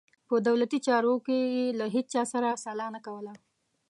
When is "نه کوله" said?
2.95-3.33